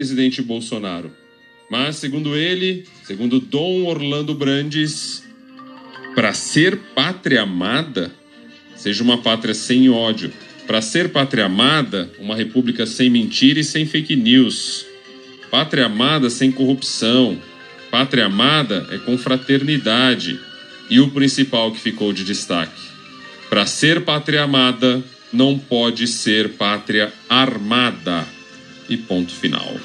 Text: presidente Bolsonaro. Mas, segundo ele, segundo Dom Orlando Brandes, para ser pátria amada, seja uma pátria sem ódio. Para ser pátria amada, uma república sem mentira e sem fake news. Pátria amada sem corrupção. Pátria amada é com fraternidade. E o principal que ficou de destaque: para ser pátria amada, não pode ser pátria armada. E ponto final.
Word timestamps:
presidente 0.00 0.40
Bolsonaro. 0.40 1.12
Mas, 1.70 1.96
segundo 1.96 2.34
ele, 2.34 2.86
segundo 3.04 3.38
Dom 3.38 3.84
Orlando 3.84 4.34
Brandes, 4.34 5.22
para 6.14 6.32
ser 6.32 6.78
pátria 6.94 7.42
amada, 7.42 8.10
seja 8.74 9.04
uma 9.04 9.18
pátria 9.18 9.52
sem 9.52 9.90
ódio. 9.90 10.32
Para 10.66 10.80
ser 10.80 11.10
pátria 11.10 11.44
amada, 11.44 12.10
uma 12.18 12.34
república 12.34 12.86
sem 12.86 13.10
mentira 13.10 13.60
e 13.60 13.64
sem 13.64 13.84
fake 13.84 14.16
news. 14.16 14.86
Pátria 15.50 15.84
amada 15.84 16.30
sem 16.30 16.50
corrupção. 16.50 17.38
Pátria 17.90 18.24
amada 18.24 18.88
é 18.90 18.96
com 18.96 19.18
fraternidade. 19.18 20.40
E 20.88 20.98
o 20.98 21.10
principal 21.10 21.72
que 21.72 21.78
ficou 21.78 22.10
de 22.10 22.24
destaque: 22.24 22.80
para 23.50 23.66
ser 23.66 24.00
pátria 24.00 24.44
amada, 24.44 25.04
não 25.30 25.58
pode 25.58 26.06
ser 26.06 26.52
pátria 26.52 27.12
armada. 27.28 28.26
E 28.88 28.96
ponto 28.96 29.32
final. 29.32 29.76